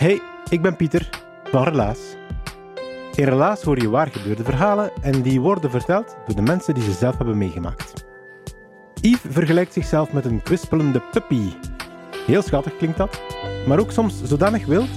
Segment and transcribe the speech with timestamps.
[0.00, 1.08] Hey, ik ben Pieter
[1.44, 1.98] van Relaas.
[3.14, 6.82] In Relaas hoor je waar gebeurde verhalen en die worden verteld door de mensen die
[6.82, 8.04] ze zelf hebben meegemaakt.
[9.00, 11.52] Yves vergelijkt zichzelf met een kwispelende puppy.
[12.26, 13.22] Heel schattig klinkt dat,
[13.66, 14.90] maar ook soms zodanig wild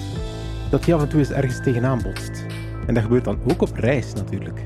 [0.70, 2.46] dat hij af en toe eens ergens tegenaan botst.
[2.88, 4.62] En dat gebeurt dan ook op reis natuurlijk.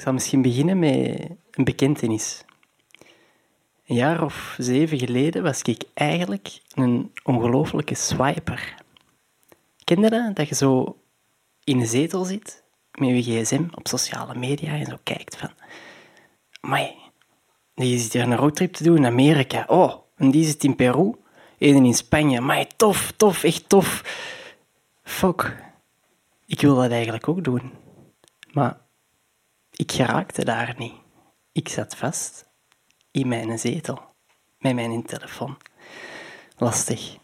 [0.00, 2.44] Ik zal misschien beginnen met een bekentenis.
[3.86, 8.74] Een jaar of zeven geleden was ik eigenlijk een ongelofelijke swiper.
[9.84, 10.36] Ken je dat?
[10.36, 10.96] Dat je zo
[11.64, 15.50] in een zetel zit met je gsm op sociale media en zo kijkt van...
[16.60, 16.94] Amai,
[17.74, 19.64] die zit hier een roadtrip te doen in Amerika.
[19.66, 21.14] Oh, en die zit in Peru.
[21.58, 22.38] Eén in Spanje.
[22.38, 24.02] Amai, tof, tof, echt tof.
[25.02, 25.56] Fuck.
[26.46, 27.72] Ik wil dat eigenlijk ook doen.
[28.52, 28.88] Maar
[29.80, 30.94] ik geraakte daar niet.
[31.52, 32.48] Ik zat vast
[33.10, 34.00] in mijn zetel
[34.58, 35.56] met mijn telefoon.
[36.56, 37.16] Lastig.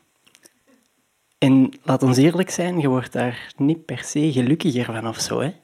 [1.39, 5.41] En laat ons eerlijk zijn, je wordt daar niet per se gelukkiger van of zo.
[5.41, 5.55] Hè?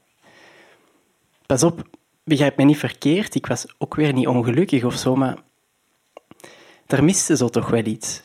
[1.47, 1.89] Pas op,
[2.25, 5.43] begrijp me niet verkeerd, ik was ook weer niet ongelukkig of zo, maar
[6.87, 8.21] er miste zo toch wel iets.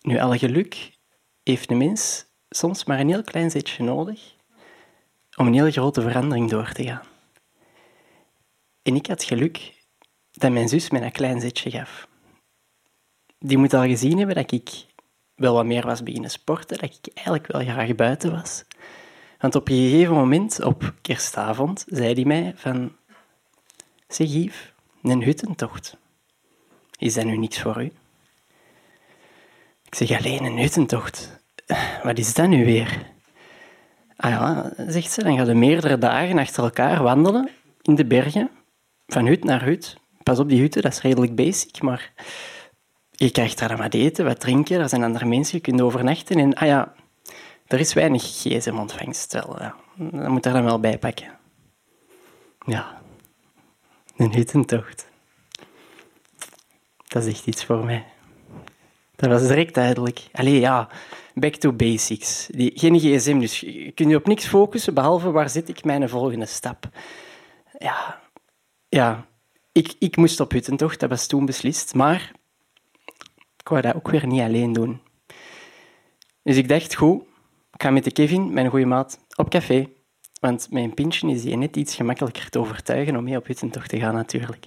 [0.00, 0.98] Nu, alle geluk
[1.42, 4.34] heeft een mens soms maar een heel klein zetje nodig
[5.36, 7.12] om een heel grote verandering door te gaan.
[8.84, 9.72] En ik had geluk
[10.30, 12.08] dat mijn zus mij een klein zetje gaf.
[13.38, 14.86] Die moet al gezien hebben dat ik
[15.34, 18.64] wel wat meer was beginnen sporten, dat ik eigenlijk wel graag buiten was.
[19.38, 22.96] Want op een gegeven moment, op kerstavond, zei hij mij van...
[24.08, 24.72] Zeg Yves,
[25.02, 25.96] een huttentocht.
[26.98, 27.92] Is dat nu niks voor u?
[29.84, 31.40] Ik zeg alleen een huttentocht.
[32.02, 33.12] Wat is dat nu weer?
[34.16, 37.50] Ah ja, zegt ze, dan gaan we meerdere dagen achter elkaar wandelen
[37.82, 38.50] in de bergen,
[39.06, 39.96] van hut naar hut.
[40.22, 42.12] Pas op, die hutten, dat is redelijk basic, maar
[43.10, 46.38] je krijgt daar dan wat eten, wat drinken, er zijn andere mensen, je kunt overnachten.
[46.38, 46.94] En ah ja,
[47.66, 49.32] er is weinig gsm-ontvangst.
[49.32, 49.74] Ja.
[49.96, 51.38] Dat moet er dan wel bij pakken.
[52.66, 53.00] Ja,
[54.16, 55.08] een huttentocht.
[57.06, 58.04] Dat is echt iets voor mij.
[59.16, 60.28] Dat was direct duidelijk.
[60.32, 60.88] Allee, ja,
[61.34, 62.48] back to basics.
[62.50, 66.08] Die, geen gsm, dus je kunt je op niks focussen, behalve waar zit ik mijn
[66.08, 66.88] volgende stap.
[67.78, 68.20] Ja,
[68.94, 69.26] ja
[69.72, 72.32] ik, ik moest op huttentocht, dat was toen beslist, maar
[73.56, 75.00] ik wou dat ook weer niet alleen doen.
[76.42, 77.22] Dus ik dacht, goed,
[77.72, 79.88] ik ga met de Kevin, mijn goede maat, op café.
[80.40, 83.98] Want mijn pintje is hier net iets gemakkelijker te overtuigen om mee op huttentocht te
[83.98, 84.66] gaan, natuurlijk.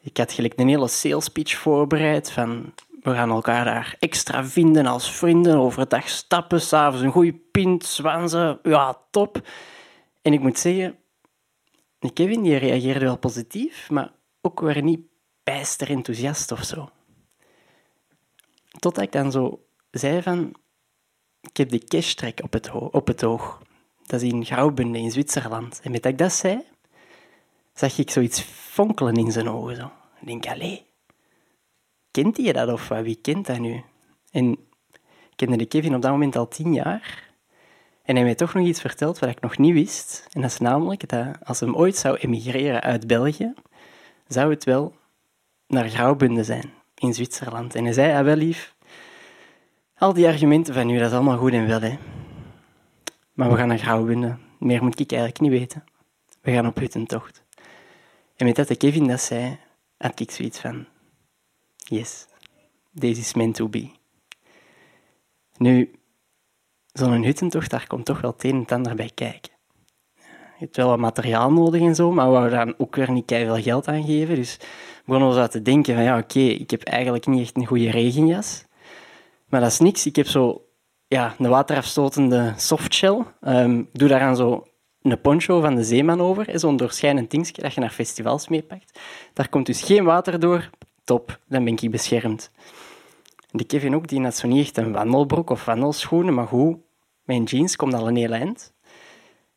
[0.00, 4.86] Ik had gelijk een hele sales pitch voorbereid van we gaan elkaar daar extra vinden
[4.86, 9.48] als vrienden, overdag stappen, s'avonds een goede pint, zwanzen, ja, top.
[10.22, 10.98] En ik moet zeggen,
[11.98, 15.00] Kevin die reageerde wel positief, maar ook weer niet
[15.42, 16.90] bijster enthousiast of zo.
[18.78, 20.54] Totdat ik dan zo zei van,
[21.40, 23.62] ik heb de cash-track op het, op het oog.
[24.06, 25.80] Dat is in Graubünden in Zwitserland.
[25.82, 26.62] En met dat ik dat zei,
[27.74, 29.76] zag ik zoiets fonkelen in zijn ogen.
[29.76, 29.90] Zo.
[30.20, 30.86] Ik denk, allee,
[32.10, 32.88] kent hij dat of?
[32.88, 33.82] Wie kent dat nu?
[34.30, 37.27] En ik kende de Kevin op dat moment al tien jaar.
[38.08, 40.26] En hij mij toch nog iets verteld wat ik nog niet wist.
[40.32, 43.54] En dat is namelijk dat als hem ooit zou emigreren uit België,
[44.28, 44.96] zou het wel
[45.66, 47.74] naar Graubünden zijn, in Zwitserland.
[47.74, 48.74] En hij zei, ah wel lief,
[49.94, 51.98] al die argumenten van u, dat is allemaal goed en wel, hè.
[53.32, 54.40] Maar we gaan naar Graubünden.
[54.58, 55.84] Meer moet ik eigenlijk niet weten.
[56.40, 57.42] We gaan op huttentocht.
[58.36, 59.58] En met dat de Kevin dat zei,
[59.98, 60.86] had ik zoiets van...
[61.76, 62.26] Yes,
[62.90, 63.90] deze is meant to be.
[65.56, 65.97] Nu,
[66.98, 69.52] zo'n huttentocht, daar komt toch wel het een en ander bij kijken.
[70.16, 73.62] je hebt wel wat materiaal nodig en zo, maar we dan ook weer niet veel
[73.62, 74.34] geld aan geven.
[74.34, 74.58] Dus
[75.04, 77.90] begonnen we zo te denken van, ja, oké, ik heb eigenlijk niet echt een goede
[77.90, 78.64] regenjas.
[79.48, 80.06] Maar dat is niks.
[80.06, 80.62] Ik heb zo
[81.08, 83.24] ja, een waterafstotende softshell.
[83.40, 84.66] Um, ik doe daaraan zo
[85.02, 89.00] een poncho van de zeeman over, zo'n doorschijnend dingetje dat je naar festivals meepakt.
[89.32, 90.70] Daar komt dus geen water door.
[91.04, 92.50] Top, dan ben ik beschermd.
[93.50, 96.76] De Kevin ook, die had zo niet echt een wandelbroek of wandelschoenen, maar goed,
[97.28, 98.72] mijn jeans komt al een heel eind.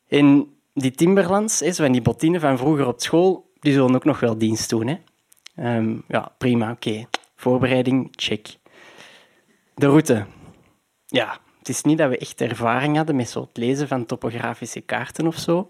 [0.07, 4.19] En die Timberlands, is van die bottine van vroeger op school, die zullen ook nog
[4.19, 4.87] wel dienst doen.
[4.87, 4.95] Hè?
[5.55, 7.05] Ehm, ja, prima, oké.
[7.35, 8.47] Voorbereiding, check.
[9.73, 10.25] De route.
[11.05, 14.81] Ja, het is niet dat we echt ervaring hadden met zo het lezen van topografische
[14.81, 15.69] kaarten of zo.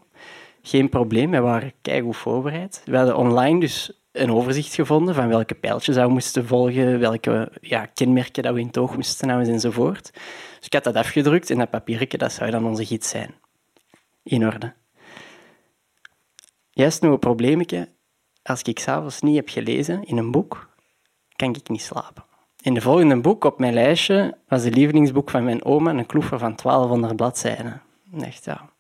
[0.62, 2.81] Geen probleem, we waren keigoed voorbereid.
[2.86, 7.86] We hadden online dus een overzicht gevonden van welke pijltjes we moesten volgen, welke ja,
[7.86, 10.12] kenmerken dat we in het oog moesten houden enzovoort.
[10.58, 13.34] Dus ik had dat afgedrukt en dat papiertje, dat zou dan onze gids zijn.
[14.24, 14.74] In orde.
[16.69, 17.90] Juist nog een probleempje.
[18.44, 20.69] Als ik s'avonds niet heb gelezen in een boek,
[21.36, 22.24] kan ik niet slapen.
[22.62, 26.40] In de volgende boek op mijn lijstje was het lievelingsboek van mijn oma, een kloefer
[26.40, 27.81] van 1200 bladzijden.
[28.19, 28.71] Echt, ja.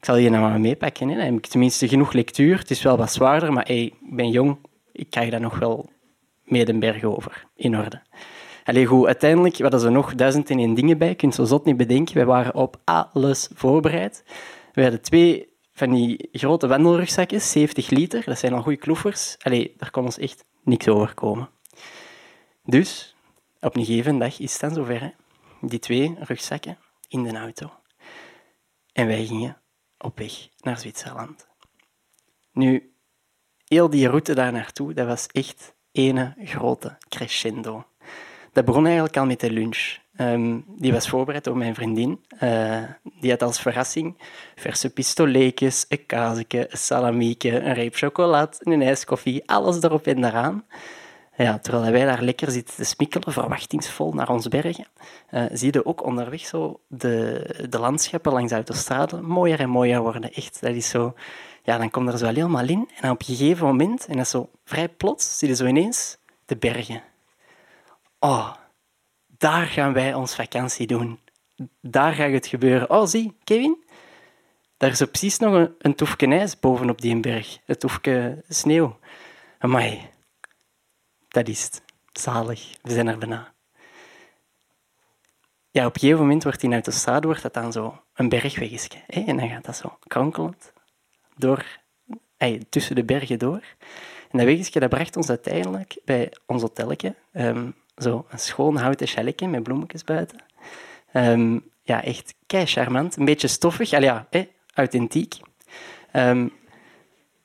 [0.00, 1.08] Ik zal hier nou maar meepakken.
[1.08, 1.16] Hè.
[1.16, 2.58] Dan heb tenminste genoeg lectuur.
[2.58, 4.58] Het is wel wat zwaarder, maar hey, ik ben jong.
[4.92, 5.90] Ik krijg dat nog wel
[6.44, 7.46] mee den berg over.
[7.56, 8.02] In orde.
[8.64, 11.08] Allee, goed, uiteindelijk hadden ze nog duizend en één dingen bij.
[11.08, 12.14] Je kunt zo zot niet bedenken.
[12.14, 14.24] We waren op alles voorbereid.
[14.72, 18.24] We hadden twee van die grote wandelrugzakjes, 70 liter.
[18.24, 19.36] Dat zijn al goede kloefers.
[19.42, 21.48] Allee, daar kon ons echt niks overkomen.
[22.64, 23.16] Dus,
[23.60, 25.00] op een gegeven dag is het dan zover.
[25.00, 25.10] Hè?
[25.60, 27.70] Die twee rugzakken in de auto.
[28.92, 29.59] En wij gingen
[30.02, 31.46] op weg naar Zwitserland.
[32.52, 32.94] Nu,
[33.66, 37.84] heel die route daar naartoe, dat was echt ene grote crescendo.
[38.52, 39.98] Dat begon eigenlijk al met de lunch.
[40.18, 42.24] Um, die was voorbereid door mijn vriendin.
[42.42, 42.82] Uh,
[43.20, 44.18] die had als verrassing
[44.54, 50.64] verse pistoletjes, een kaasje, een salamieke, een reep chocolade, een ijskoffie, alles erop en daaraan.
[51.40, 54.86] Ja, terwijl wij daar lekker zitten te smikkelen, verwachtingsvol naar ons bergen,
[55.30, 60.00] uh, zie je ook onderweg zo de, de landschappen langs de autostrade mooier en mooier
[60.00, 60.32] worden.
[60.32, 61.14] Echt, dat is zo...
[61.62, 62.88] Ja, dan komt er zo helemaal in.
[63.00, 66.56] En op een gegeven moment, en dat zo vrij plots, zie je zo ineens de
[66.56, 67.02] bergen.
[68.18, 68.54] Oh,
[69.26, 71.18] daar gaan wij ons vakantie doen.
[71.80, 72.90] Daar gaat het gebeuren.
[72.90, 73.84] Oh, zie, Kevin,
[74.76, 77.58] daar is precies nog een, een toefje ijs bovenop die berg.
[77.66, 78.98] Een toefje sneeuw.
[79.58, 80.08] Amai,
[81.30, 81.70] dat is.
[82.12, 82.76] Zalig.
[82.82, 83.52] We zijn er bijna.
[85.70, 88.98] Ja, op een gegeven moment wordt die autostrade wordt dat dan zo een bergwegje.
[89.06, 89.20] Hè?
[89.20, 90.72] En dan gaat dat zo kronkelend
[91.36, 91.64] door,
[92.68, 93.62] tussen de bergen door.
[94.30, 97.14] En dat wegje dat bracht ons uiteindelijk bij ons hotelletje.
[97.32, 100.38] Um, zo een schoon houten chaletje met bloemetjes buiten.
[101.12, 103.16] Um, ja, echt kei charmant.
[103.16, 103.92] Een beetje stoffig.
[103.92, 104.28] Al ja,
[104.74, 105.40] authentiek.
[106.12, 106.52] Um,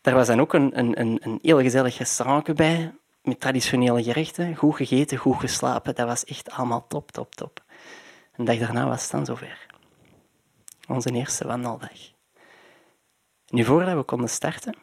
[0.01, 2.93] daar was dan ook een, een, een, heel gezellig restaurant bij
[3.25, 5.95] met traditionele gerechten, goed gegeten, goed geslapen.
[5.95, 7.63] Dat was echt allemaal top, top, top.
[8.35, 9.67] Een dag daarna was het dan zover.
[10.87, 12.13] Onze eerste wandeldag.
[13.49, 14.75] Nu, voordat we konden starten,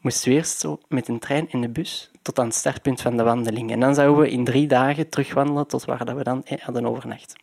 [0.00, 3.16] moesten we eerst zo met een trein in de bus tot aan het startpunt van
[3.16, 3.70] de wandeling.
[3.70, 7.34] En dan zouden we in drie dagen terugwandelen tot waar we dan eh, hadden overnacht.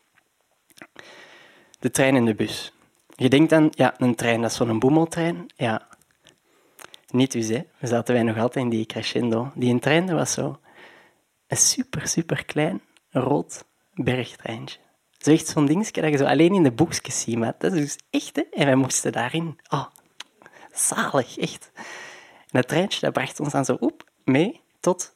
[1.79, 2.73] De trein in de bus.
[3.15, 5.45] Je denkt dan, ja, een trein, dat is zo'n boemeltrein.
[5.55, 5.87] Ja,
[7.13, 7.61] niet dus, hè.
[7.79, 9.51] We zaten wij nog altijd in die crescendo.
[9.55, 10.59] Die trein was zo
[11.47, 14.79] een super, super klein rood bergtreintje.
[15.17, 17.37] Zo echt zo'n dingetje dat je zo alleen in de boekjes ziet.
[17.37, 18.41] Maar dat is dus echt, hè.
[18.41, 19.59] En wij moesten daarin.
[19.69, 19.85] Oh,
[20.73, 21.71] zalig, echt.
[22.39, 25.15] En dat treintje bracht ons dan zo op mee tot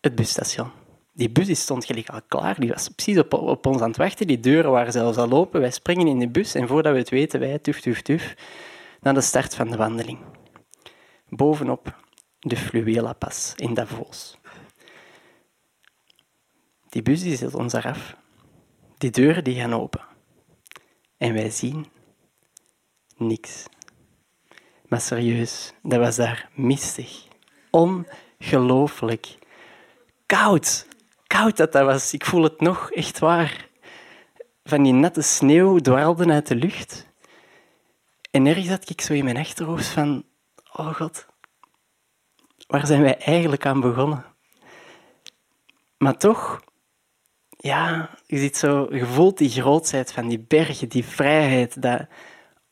[0.00, 0.70] het busstation.
[1.12, 4.26] Die bus stond gelijk al klaar, die was precies op, op ons aan het wachten.
[4.26, 5.60] Die deuren waren zelfs al open.
[5.60, 8.34] Wij springen in de bus en voordat we het weten, wij tuf, tuf, tuf,
[9.00, 10.18] naar de start van de wandeling
[11.30, 11.96] bovenop
[12.38, 14.38] de Fluela-pas in Davos.
[16.88, 18.16] Die bus die zet ons eraf.
[18.98, 20.00] Die deuren die gaan open.
[21.16, 21.86] En wij zien
[23.16, 23.66] niks.
[24.88, 27.26] Maar serieus, dat was daar mistig.
[27.70, 29.38] Ongelooflijk.
[30.26, 30.86] Koud.
[31.26, 32.12] Koud dat dat was.
[32.12, 33.68] Ik voel het nog, echt waar.
[34.64, 37.06] Van die nette sneeuw dwarrelde uit de lucht.
[38.30, 40.24] En ergens had ik zo in mijn achterhoofd van
[40.72, 41.26] oh god,
[42.66, 44.24] waar zijn wij eigenlijk aan begonnen?
[45.98, 46.62] Maar toch,
[47.56, 52.06] ja, je ziet zo, je voelt die grootheid van die bergen, die vrijheid, dat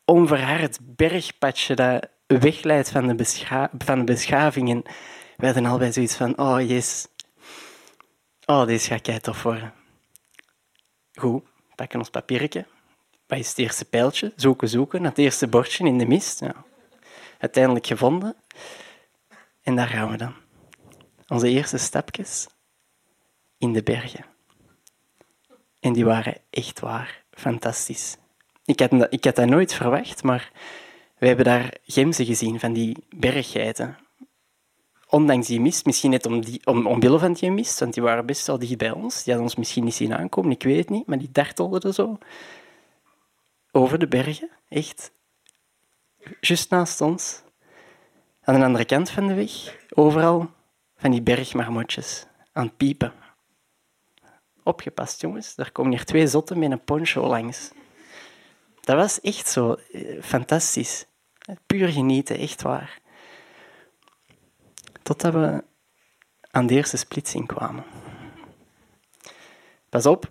[0.04, 4.70] onverhard bergpadje dat wegleidt van de, bescha van de beschaving.
[4.70, 4.82] En
[5.36, 7.06] we hadden al bij zoiets van, oh yes,
[8.46, 9.72] oh, deze gaat kei tof worden.
[11.14, 11.42] Goed,
[11.74, 12.66] pakken ons papiertje,
[13.26, 14.32] wat is het eerste pijltje?
[14.36, 16.40] Zoeken, zoeken, naar het eerste bordje in de mist.
[16.40, 16.54] Ja.
[17.38, 18.36] Uiteindelijk gevonden.
[19.62, 20.34] En daar gaan we dan.
[21.26, 22.46] Onze eerste stapjes
[23.58, 24.24] in de bergen.
[25.80, 28.16] En die waren echt waar fantastisch.
[28.64, 30.52] Ik had, ik had dat nooit verwacht, maar
[31.18, 33.98] we hebben daar gemzen gezien van die berggeiten.
[35.08, 38.26] Ondanks die mist, misschien net om die, om, omwille van die mist, want die waren
[38.26, 39.14] best wel dicht bij ons.
[39.14, 41.94] Die hadden ons misschien niet zien aankomen, ik weet het niet, maar die dartelden er
[41.94, 42.18] zo
[43.72, 45.12] over de bergen, echt.
[46.40, 47.42] Juist naast ons.
[48.42, 50.50] Aan de andere kant van de weg, overal
[50.96, 53.12] van die bergmarmotjes aan het piepen.
[54.62, 55.54] Opgepast, jongens.
[55.54, 57.70] Daar komen hier twee zotten met een poncho langs.
[58.80, 61.06] Dat was echt zo eh, fantastisch.
[61.66, 62.98] Puur genieten, echt waar.
[65.02, 65.64] Totdat we
[66.50, 67.84] aan de eerste splitsing kwamen.
[69.88, 70.30] Pas op,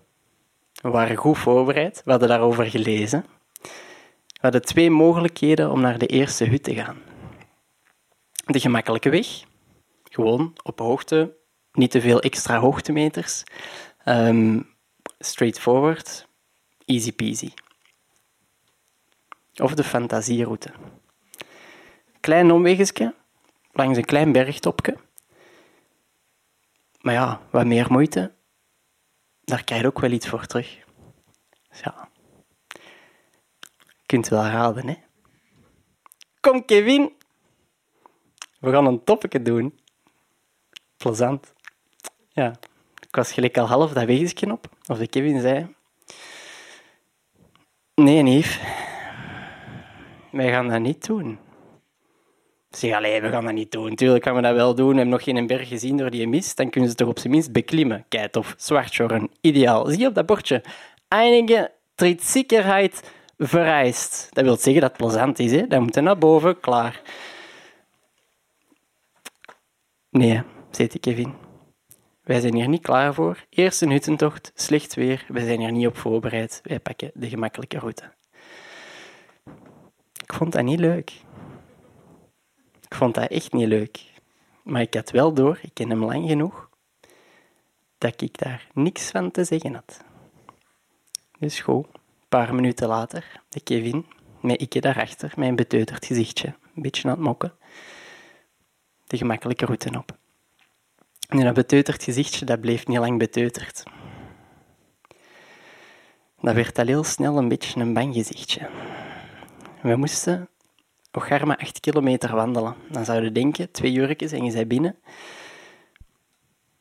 [0.82, 2.02] we waren goed voorbereid.
[2.04, 3.24] We hadden daarover gelezen.
[4.38, 7.02] We hadden twee mogelijkheden om naar de eerste hut te gaan.
[8.44, 9.42] De gemakkelijke weg,
[10.04, 11.36] gewoon op hoogte,
[11.72, 13.44] niet te veel extra hoogtemeters.
[14.04, 14.76] Um,
[15.18, 16.28] straightforward,
[16.84, 17.52] easy peasy.
[19.54, 20.72] Of de fantasieroute.
[22.20, 23.14] Klein omwegje,
[23.72, 24.96] langs een klein bergtopje.
[27.00, 28.32] Maar ja, wat meer moeite,
[29.44, 30.78] daar krijg je ook wel iets voor terug.
[31.68, 32.08] Dus ja,
[34.08, 34.94] kunt wel raden, hè?
[36.40, 37.12] Kom, Kevin.
[38.60, 39.78] We gaan een toppetje doen.
[40.96, 41.54] Plezant.
[42.28, 42.54] Ja,
[43.06, 44.68] ik was gelijk al half dat weegje op.
[44.86, 45.74] Of de Kevin zei...
[47.94, 48.60] Nee, neef.
[50.30, 51.38] Wij gaan dat niet doen.
[52.70, 53.94] Zeg, allee, we gaan dat niet doen.
[53.94, 54.88] Tuurlijk gaan we dat wel doen.
[54.88, 56.56] We hebben nog geen berg gezien door die mist.
[56.56, 58.04] Dan kunnen ze toch op zijn minst beklimmen.
[58.08, 59.30] Kijk, of zwartjorren.
[59.40, 59.86] Ideaal.
[59.86, 60.64] Zie je op dat bordje?
[61.08, 64.28] Enige tritzekerheid vereist.
[64.32, 65.52] Dat wil zeggen dat het plezant is.
[65.52, 65.66] Hè?
[65.66, 67.02] Dan moet je naar boven, klaar.
[70.10, 71.34] Nee, zei Kevin.
[72.22, 73.44] Wij zijn hier niet klaar voor.
[73.50, 75.24] Eerst een huttentocht, slecht weer.
[75.28, 76.60] Wij zijn hier niet op voorbereid.
[76.62, 78.12] Wij pakken de gemakkelijke route.
[80.22, 81.10] Ik vond dat niet leuk.
[82.80, 84.06] Ik vond dat echt niet leuk.
[84.62, 86.68] Maar ik had wel door, ik ken hem lang genoeg,
[87.98, 90.04] dat ik daar niks van te zeggen had.
[91.38, 91.86] Dus goed,
[92.28, 94.06] paar minuten later, de Kevin,
[94.40, 97.52] met ik daarachter, mijn beteuterd gezichtje, een beetje aan het mokken,
[99.06, 100.16] de gemakkelijke route op.
[101.28, 103.82] En dat beteuterd gezichtje, dat bleef niet lang beteuterd.
[106.40, 108.68] Dat werd al heel snel een beetje een bang gezichtje.
[109.82, 110.48] We moesten
[111.26, 112.74] maar acht kilometer wandelen.
[112.88, 114.96] Dan zouden denken, twee uurtjes en je bent binnen.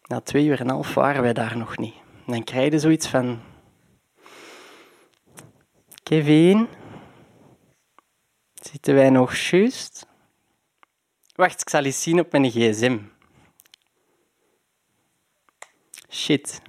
[0.08, 1.96] Na twee uur en een half waren wij daar nog niet.
[2.26, 3.40] dan krijg je zoiets van...
[6.08, 6.68] Kevin?
[8.54, 10.08] Zitten wij nog juist?
[11.36, 13.00] Wacht, ik zal eens zien op mijn gsm.
[16.10, 16.62] Shit.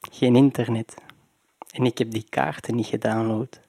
[0.00, 0.94] Geen internet.
[1.70, 3.60] En ik heb die kaarten niet gedownload.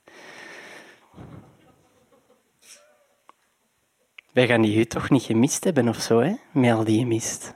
[4.31, 6.35] Wij gaan die hut toch niet gemist hebben of zo, hè?
[6.51, 7.53] Met al die mist.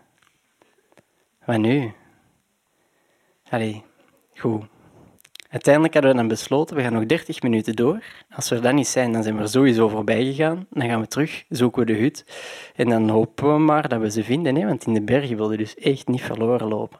[1.45, 1.93] Wat nu?
[3.49, 3.83] Allee,
[4.35, 4.72] goed.
[5.53, 8.03] Uiteindelijk hadden we dan besloten, we gaan nog 30 minuten door.
[8.29, 10.67] Als we er dan niet zijn, dan zijn we er sowieso voorbij gegaan.
[10.69, 12.25] Dan gaan we terug, zoeken we de hut.
[12.75, 14.65] En dan hopen we maar dat we ze vinden, hè?
[14.65, 16.99] want in de bergen wilden dus echt niet verloren lopen.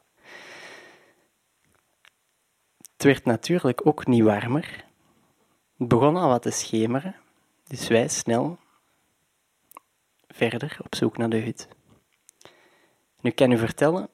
[2.94, 4.86] Het werd natuurlijk ook niet warmer.
[5.78, 7.16] Het begon al wat te schemeren.
[7.68, 8.58] Dus wij snel
[10.28, 11.68] verder op zoek naar de hut.
[13.22, 14.10] Nu kan u vertellen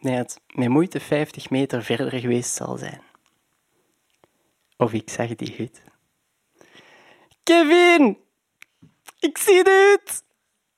[0.00, 3.02] dat het met moeite 50 meter verder geweest zal zijn.
[4.76, 5.82] Of ik zag die hut.
[7.42, 8.18] Kevin!
[9.20, 10.22] Ik zie de hut!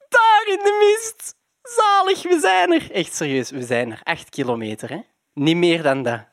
[0.09, 1.37] Daar in de mist!
[1.63, 2.91] Zalig, we zijn er!
[2.91, 4.01] Echt serieus, we zijn er.
[4.03, 5.01] Acht kilometer, hè?
[5.33, 6.29] Niet meer dan dat.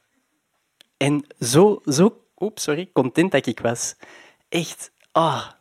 [0.97, 3.95] En zo, zo oeps, sorry, content dat ik was.
[4.49, 5.51] Echt, ah,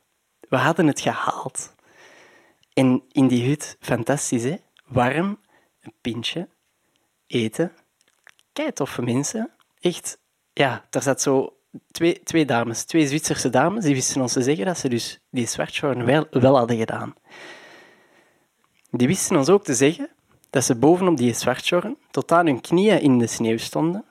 [0.49, 1.75] we hadden het gehaald.
[2.73, 4.57] En in die hut, fantastisch hè?
[4.87, 5.41] Warm,
[5.81, 6.49] een pintje,
[7.27, 7.73] eten.
[8.53, 9.51] Kei toffe mensen.
[9.81, 10.19] Echt,
[10.53, 11.57] ja, er zat zo
[11.91, 15.47] twee, twee dames, twee Zwitserse dames, die wisten ons te zeggen dat ze dus die
[15.47, 17.15] zwartshorn wel, wel hadden gedaan.
[18.91, 20.11] Die wisten ons ook te zeggen
[20.51, 24.05] dat ze bovenop die zwartshorn tot aan hun knieën in de sneeuw stonden,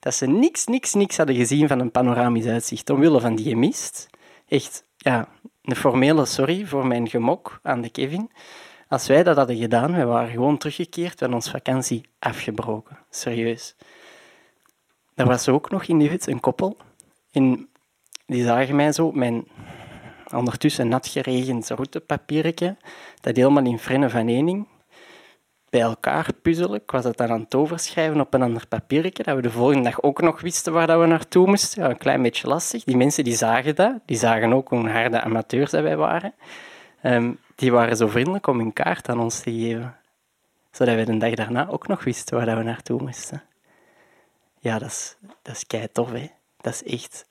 [0.00, 4.08] dat ze niks, niks, niks hadden gezien van een panoramisch uitzicht, omwille van die mist.
[4.48, 5.28] Echt, ja,
[5.62, 8.30] een formele sorry voor mijn gemok aan de Kevin.
[8.90, 12.98] Als wij dat hadden gedaan, we waren gewoon teruggekeerd, hadden onze vakantie afgebroken.
[13.10, 13.76] Serieus.
[15.14, 16.76] Er was ook nog in die hut een koppel,
[17.32, 17.68] En
[18.26, 19.48] die zagen mij zo, mijn
[20.34, 22.76] ondertussen nat geregend routepapiertje,
[23.20, 24.66] dat helemaal in frennen van één
[25.68, 26.80] bij elkaar puzzelen.
[26.80, 29.82] Ik was het dan aan het overschrijven op een ander papiertje, dat we de volgende
[29.82, 31.82] dag ook nog wisten waar dat we naartoe moesten.
[31.82, 32.84] Ja, een klein beetje lastig.
[32.84, 36.34] Die mensen die zagen dat, die zagen ook hoe harde amateurs dat wij waren.
[37.02, 39.96] Ehm, die waren zo vriendelijk om hun kaart aan ons te geven.
[40.70, 43.42] Zodat we de dag daarna ook nog wisten waar we naartoe moesten.
[44.58, 46.30] Ja, dat is, dat is kei tof, hè.
[46.56, 47.28] Dat is echt...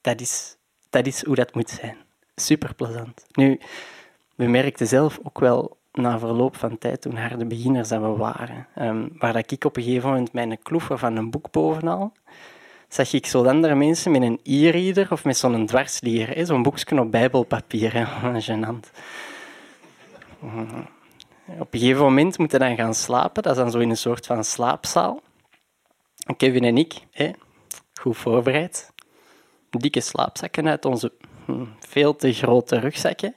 [0.00, 0.56] Dat is,
[0.90, 1.96] dat is hoe dat moet zijn.
[2.34, 3.26] Super plezant.
[3.32, 3.60] Nu,
[4.34, 8.66] we merkten zelf ook wel na verloop van tijd, toen harde beginners dat we waren,
[8.78, 12.12] um, waar dat ik op een gegeven moment mijn kloefer van een boek bovenal,
[12.88, 17.10] zag ik zo andere mensen met een e-reader of met zo'n dwarslier, zo'n boekje op
[17.10, 17.92] bijbelpapier.
[17.92, 18.04] Hè.
[20.38, 20.80] Mhm.
[21.58, 23.42] Op een gegeven moment moeten dan gaan slapen.
[23.42, 25.20] Dat is dan zo in een soort van slaapzaal.
[26.36, 27.30] Kevin en ik, hè,
[28.00, 28.92] goed voorbereid,
[29.70, 31.12] dikke slaapzakken uit onze
[31.44, 33.34] hm, veel te grote rugzakken.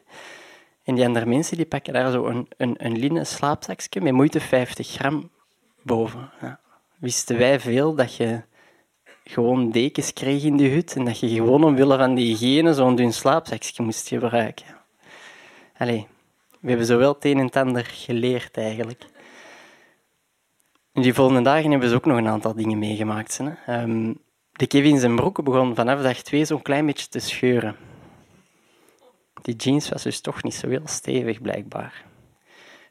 [0.83, 4.39] En die andere mensen die pakken daar zo een, een, een linnen slaapzakje met moeite
[4.39, 5.29] 50 gram
[5.81, 6.31] boven.
[6.41, 6.59] Ja.
[6.97, 8.41] Wisten wij veel dat je
[9.23, 12.95] gewoon dekens kreeg in de hut en dat je gewoon omwille van die hygiëne zo'n
[12.95, 14.65] dun slaapzakje moest gebruiken.
[15.77, 16.07] Allee,
[16.61, 19.05] we hebben zowel het een en het ander geleerd eigenlijk.
[20.93, 23.37] En die volgende dagen hebben ze ook nog een aantal dingen meegemaakt.
[23.37, 23.81] Hè.
[23.81, 24.17] Um,
[24.51, 27.75] de Kevin zijn broek begon vanaf dag twee zo'n klein beetje te scheuren.
[29.41, 32.03] Die jeans was dus toch niet zo heel stevig, blijkbaar.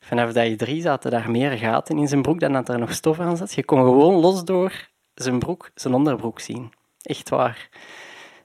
[0.01, 3.21] Vanaf dag drie zaten daar meer gaten in zijn broek dan dat er nog stof
[3.21, 3.53] aan zat.
[3.53, 6.73] Je kon gewoon los door zijn broek, zijn onderbroek zien.
[7.03, 7.69] Echt waar.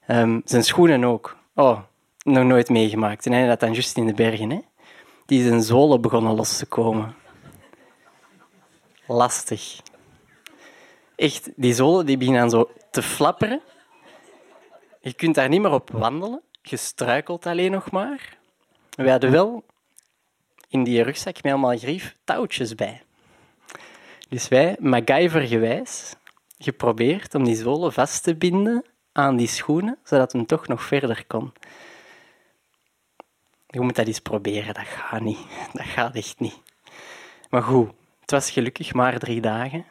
[0.08, 1.38] Um, zijn schoenen ook.
[1.56, 1.80] Oh,
[2.24, 3.26] nog nooit meegemaakt.
[3.26, 4.50] En hij dat dan juist in de bergen.
[4.50, 4.60] Hè?
[5.26, 7.16] Die zijn zolen begonnen los te komen.
[9.08, 9.80] Lastig.
[11.16, 13.62] Echt, die zolen die beginnen zo te flapperen.
[15.02, 18.38] Je kunt daar niet meer op wandelen gestruikeld alleen nog maar.
[18.96, 19.64] We hadden wel
[20.68, 23.02] in die rugzak met allemaal grief touwtjes bij.
[24.30, 26.14] Dus wij, MacGyver-gewijs,
[26.58, 31.24] geprobeerd om die zolen vast te binden aan die schoenen, zodat het toch nog verder
[31.28, 31.54] kon.
[33.76, 35.38] Je moet dat eens proberen, dat gaat niet.
[35.74, 36.62] Dat gaat echt niet.
[37.50, 39.86] Maar goed, het was gelukkig maar drie dagen.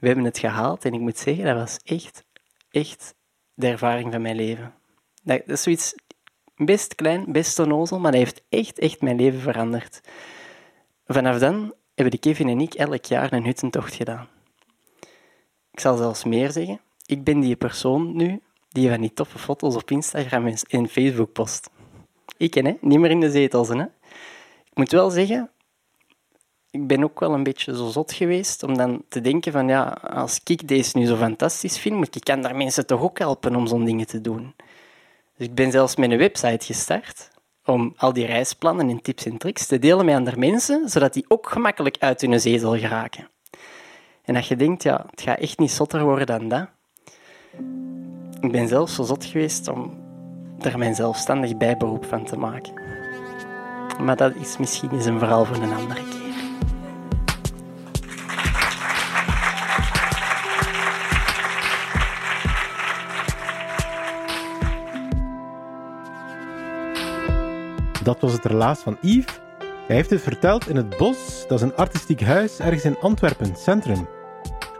[0.00, 2.24] We hebben het gehaald en ik moet zeggen, dat was echt,
[2.70, 3.14] echt
[3.54, 4.74] de ervaring van mijn leven.
[5.22, 5.94] Dat, is zoiets
[6.56, 10.00] best klein, best onnozel, maar dat heeft echt, echt mijn leven veranderd.
[11.06, 14.28] Vanaf dan hebben de Kevin en ik elk jaar een huttentocht gedaan.
[15.70, 16.80] Ik zal zelfs meer zeggen.
[17.06, 21.70] Ik ben die persoon nu die van die toffe foto's op Instagram en Facebook post.
[22.36, 22.72] Ik, hè?
[22.80, 23.82] Niet meer in de zetels, hè?
[24.70, 25.50] Ik moet wel zeggen,
[26.70, 29.82] ik ben ook wel een beetje zo zot geweest om dan te denken van, ja,
[30.02, 33.56] als ik deze nu zo fantastisch vind, moet ik kan daar mensen toch ook helpen
[33.56, 34.54] om zo'n dingen te doen.
[35.36, 37.30] Dus ik ben zelfs met een website gestart
[37.64, 41.24] om al die reisplannen en tips en tricks te delen met andere mensen, zodat die
[41.28, 43.28] ook gemakkelijk uit hun zetel geraken.
[44.24, 46.68] En dat je denkt, ja, het gaat echt niet zotter worden dan dat.
[48.40, 50.07] Ik ben zelfs zo zot geweest om
[50.60, 52.72] er mijn zelfstandig bijberoep van te maken.
[54.00, 56.16] Maar dat is misschien eens een verhaal voor een andere keer.
[68.02, 69.40] Dat was het relaas van Yves.
[69.86, 71.44] Hij heeft het verteld in het Bos.
[71.48, 74.08] Dat is een artistiek huis ergens in Antwerpen, centrum.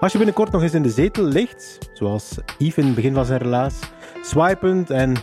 [0.00, 3.24] Als je binnenkort nog eens in de zetel ligt, zoals Yves in het begin van
[3.24, 3.78] zijn relaas,
[4.22, 5.16] swipend en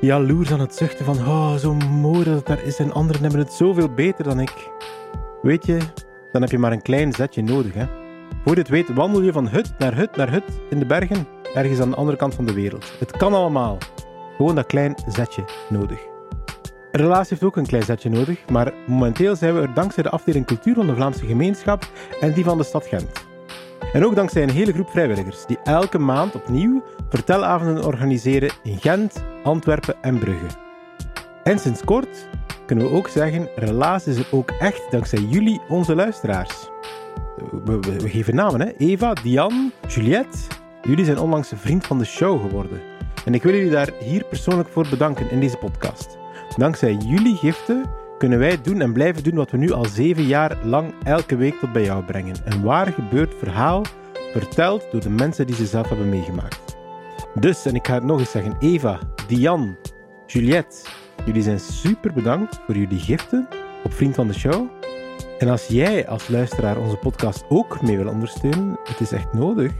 [0.00, 3.40] jaloers aan het zuchten van oh, zo mooi dat het daar is en anderen hebben
[3.40, 4.70] het zoveel beter dan ik.
[5.42, 5.78] Weet je,
[6.32, 7.74] dan heb je maar een klein zetje nodig.
[7.74, 7.86] Hè?
[8.44, 11.26] Voor je het weet wandel je van hut naar hut naar hut in de bergen,
[11.54, 12.92] ergens aan de andere kant van de wereld.
[12.98, 13.78] Het kan allemaal.
[14.36, 15.98] Gewoon dat klein zetje nodig.
[16.92, 20.10] Een relatie heeft ook een klein zetje nodig, maar momenteel zijn we er dankzij de
[20.10, 21.88] afdeling cultuur van de Vlaamse gemeenschap
[22.20, 23.24] en die van de stad Gent.
[23.92, 29.24] En ook dankzij een hele groep vrijwilligers die elke maand opnieuw vertelavonden organiseren in Gent,
[29.46, 30.46] Antwerpen en Brugge.
[31.42, 32.28] En sinds kort
[32.66, 36.70] kunnen we ook zeggen, relatie is er ook echt dankzij jullie, onze luisteraars.
[37.64, 38.72] We, geven namen, hè?
[38.76, 40.38] Eva, Diane, Juliette.
[40.82, 42.80] Jullie zijn onlangs vriend van de show geworden.
[43.24, 46.18] En ik wil jullie daar hier persoonlijk voor bedanken in deze podcast.
[46.56, 47.84] Dankzij jullie giften
[48.18, 51.54] kunnen wij doen en blijven doen wat we nu al zeven jaar lang elke week
[51.54, 52.36] tot bij jou brengen.
[52.44, 53.82] Een waar gebeurd verhaal,
[54.32, 56.76] verteld door de mensen die ze zelf hebben meegemaakt.
[57.40, 59.76] Dus, en ik ga het nog eens zeggen, Eva, Diane,
[60.26, 60.76] Juliette,
[61.24, 63.48] jullie zijn super bedankt voor jullie giften
[63.84, 64.66] op Vriend van de Show.
[65.38, 69.72] En als jij als luisteraar onze podcast ook mee wil ondersteunen, het is echt nodig,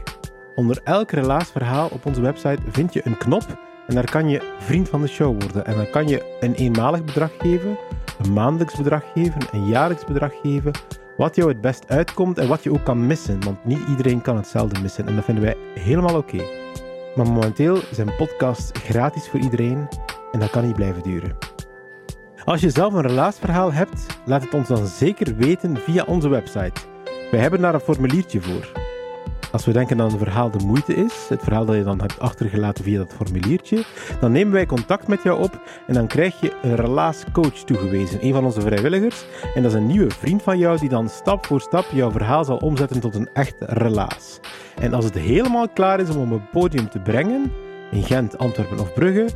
[0.57, 3.57] Onder elk relaasverhaal op onze website vind je een knop
[3.87, 5.65] en daar kan je vriend van de show worden.
[5.65, 7.77] En dan kan je een eenmalig bedrag geven,
[8.23, 10.71] een maandelijks bedrag geven, een jaarlijks bedrag geven.
[11.17, 13.43] Wat jou het best uitkomt en wat je ook kan missen.
[13.43, 16.43] Want niet iedereen kan hetzelfde missen en dat vinden wij helemaal oké.
[17.17, 19.87] Maar momenteel zijn podcasts gratis voor iedereen
[20.31, 21.37] en dat kan niet blijven duren.
[22.45, 26.81] Als je zelf een relaasverhaal hebt, laat het ons dan zeker weten via onze website.
[27.31, 28.86] Wij hebben daar een formuliertje voor.
[29.51, 32.19] Als we denken dat een verhaal de moeite is, het verhaal dat je dan hebt
[32.19, 33.83] achtergelaten via dat formuliertje,
[34.19, 38.33] dan nemen wij contact met jou op en dan krijg je een relaascoach toegewezen, een
[38.33, 39.25] van onze vrijwilligers.
[39.55, 42.45] En dat is een nieuwe vriend van jou die dan stap voor stap jouw verhaal
[42.45, 44.39] zal omzetten tot een echt relaas.
[44.79, 47.51] En als het helemaal klaar is om op een podium te brengen,
[47.91, 49.29] in Gent, Antwerpen of Brugge,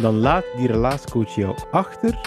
[0.00, 2.20] dan laat die relaascoach jou achter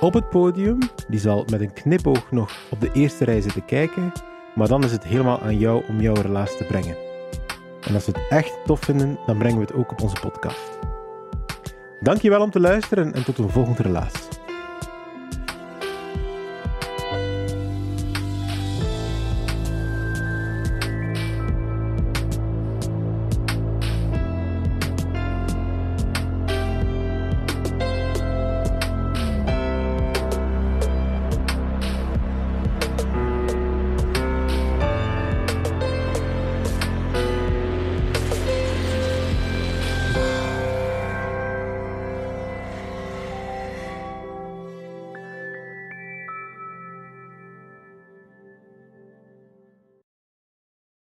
[0.00, 0.78] op het podium.
[1.08, 4.12] Die zal met een knipoog nog op de eerste rij zitten kijken.
[4.54, 6.96] Maar dan is het helemaal aan jou om jouw relaas te brengen.
[7.80, 10.78] En als we het echt tof vinden, dan brengen we het ook op onze podcast.
[12.00, 14.33] Dankjewel om te luisteren en tot een volgende relaas.